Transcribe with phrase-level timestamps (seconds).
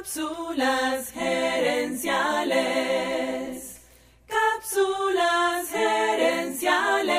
[0.00, 2.08] Cápsulas gerenciales.
[4.26, 7.18] Cápsulas gerenciales.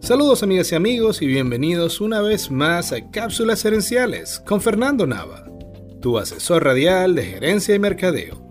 [0.00, 5.44] Saludos amigas y amigos y bienvenidos una vez más a Cápsulas gerenciales con Fernando Nava,
[6.00, 8.42] tu asesor radial de gerencia y mercadeo.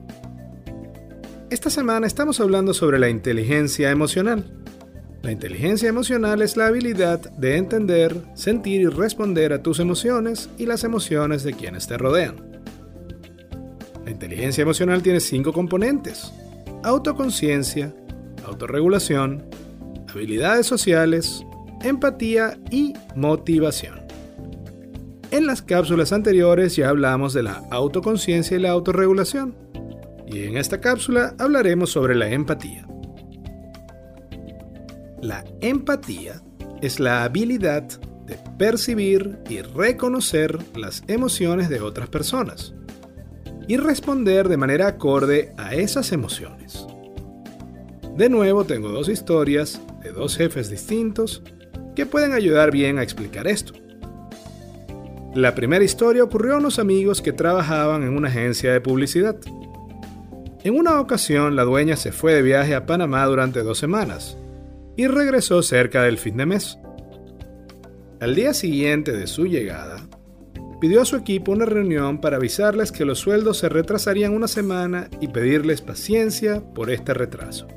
[1.49, 4.60] Esta semana estamos hablando sobre la inteligencia emocional.
[5.23, 10.65] La inteligencia emocional es la habilidad de entender, sentir y responder a tus emociones y
[10.65, 12.37] las emociones de quienes te rodean.
[14.03, 16.33] La inteligencia emocional tiene cinco componentes.
[16.83, 17.93] Autoconciencia,
[18.45, 19.43] autorregulación,
[20.09, 21.43] habilidades sociales,
[21.83, 24.01] empatía y motivación.
[25.29, 29.55] En las cápsulas anteriores ya hablamos de la autoconciencia y la autorregulación.
[30.27, 32.87] Y en esta cápsula hablaremos sobre la empatía.
[35.21, 36.41] La empatía
[36.81, 37.83] es la habilidad
[38.25, 42.73] de percibir y reconocer las emociones de otras personas
[43.67, 46.87] y responder de manera acorde a esas emociones.
[48.17, 51.43] De nuevo tengo dos historias de dos jefes distintos
[51.95, 53.73] que pueden ayudar bien a explicar esto.
[55.35, 59.35] La primera historia ocurrió a unos amigos que trabajaban en una agencia de publicidad.
[60.63, 64.35] En una ocasión la dueña se fue de viaje a Panamá durante dos semanas
[64.95, 66.77] y regresó cerca del fin de mes.
[68.19, 70.07] Al día siguiente de su llegada,
[70.79, 75.09] pidió a su equipo una reunión para avisarles que los sueldos se retrasarían una semana
[75.19, 77.67] y pedirles paciencia por este retraso.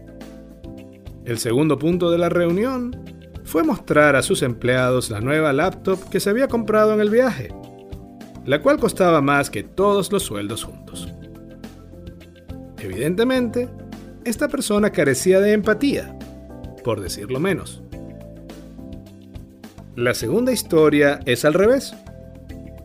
[1.25, 3.03] El segundo punto de la reunión
[3.45, 7.49] fue mostrar a sus empleados la nueva laptop que se había comprado en el viaje,
[8.45, 11.09] la cual costaba más que todos los sueldos juntos.
[12.79, 13.69] Evidentemente,
[14.25, 16.19] esta persona carecía de empatía
[16.85, 17.83] por decirlo menos.
[19.97, 21.95] La segunda historia es al revés.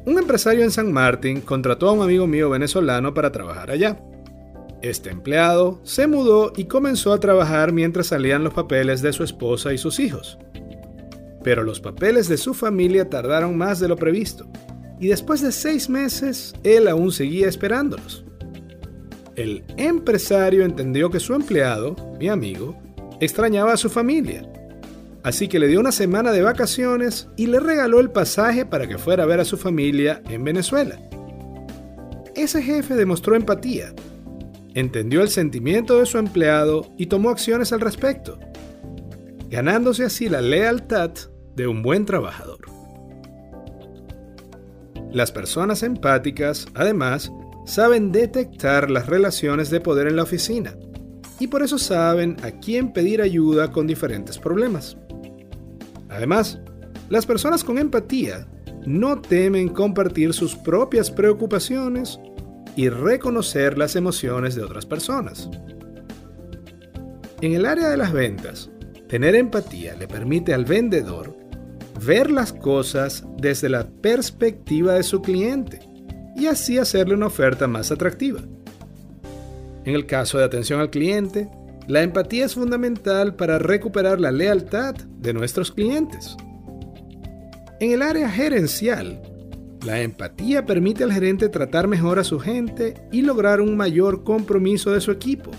[0.05, 3.99] Un empresario en San Martín contrató a un amigo mío venezolano para trabajar allá.
[4.81, 9.73] Este empleado se mudó y comenzó a trabajar mientras salían los papeles de su esposa
[9.73, 10.37] y sus hijos.
[11.43, 14.47] Pero los papeles de su familia tardaron más de lo previsto,
[14.99, 18.23] y después de seis meses él aún seguía esperándolos.
[19.35, 22.77] El empresario entendió que su empleado, mi amigo,
[23.19, 24.49] extrañaba a su familia.
[25.23, 28.97] Así que le dio una semana de vacaciones y le regaló el pasaje para que
[28.97, 30.97] fuera a ver a su familia en Venezuela.
[32.35, 33.93] Ese jefe demostró empatía,
[34.75, 38.39] entendió el sentimiento de su empleado y tomó acciones al respecto,
[39.49, 41.11] ganándose así la lealtad
[41.55, 42.59] de un buen trabajador.
[45.11, 47.31] Las personas empáticas, además,
[47.65, 50.75] saben detectar las relaciones de poder en la oficina
[51.39, 54.97] y por eso saben a quién pedir ayuda con diferentes problemas.
[56.09, 56.59] Además,
[57.09, 58.47] las personas con empatía
[58.85, 62.19] no temen compartir sus propias preocupaciones
[62.75, 65.49] y reconocer las emociones de otras personas.
[67.41, 68.69] En el área de las ventas,
[69.07, 71.35] tener empatía le permite al vendedor
[72.05, 75.79] ver las cosas desde la perspectiva de su cliente
[76.35, 78.41] y así hacerle una oferta más atractiva.
[79.85, 81.49] En el caso de atención al cliente,
[81.87, 86.37] la empatía es fundamental para recuperar la lealtad de nuestros clientes.
[87.79, 89.21] En el área gerencial,
[89.85, 94.91] la empatía permite al gerente tratar mejor a su gente y lograr un mayor compromiso
[94.91, 95.51] de su equipo.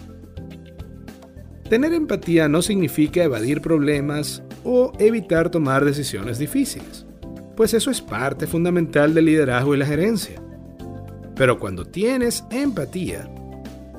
[1.68, 7.06] Tener empatía no significa evadir problemas o evitar tomar decisiones difíciles,
[7.56, 10.42] pues eso es parte fundamental del liderazgo y la gerencia.
[11.34, 13.30] Pero cuando tienes empatía,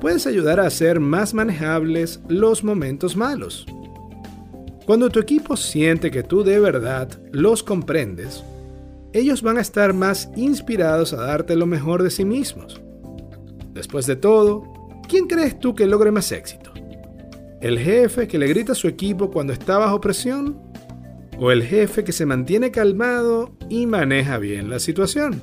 [0.02, 3.64] puedes ayudar a hacer más manejables los momentos malos.
[4.84, 8.42] Cuando tu equipo siente que tú de verdad los comprendes,
[9.12, 12.80] ellos van a estar más inspirados a darte lo mejor de sí mismos.
[13.74, 14.64] Después de todo,
[15.08, 16.72] ¿quién crees tú que logre más éxito?
[17.60, 20.60] ¿El jefe que le grita a su equipo cuando está bajo presión?
[21.38, 25.40] ¿O el jefe que se mantiene calmado y maneja bien la situación?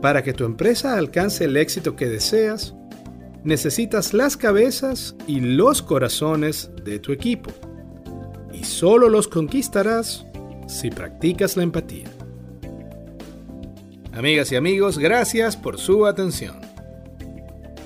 [0.00, 2.74] Para que tu empresa alcance el éxito que deseas,
[3.44, 7.50] necesitas las cabezas y los corazones de tu equipo.
[8.52, 10.26] Y solo los conquistarás
[10.66, 12.06] si practicas la empatía.
[14.12, 16.56] Amigas y amigos, gracias por su atención.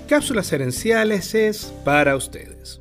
[0.09, 2.81] Cápsulas Herenciales es para ustedes.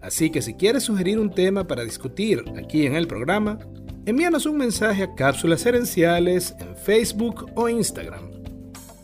[0.00, 3.58] Así que si quieres sugerir un tema para discutir aquí en el programa,
[4.06, 8.37] envíanos un mensaje a Cápsulas Herenciales en Facebook o Instagram.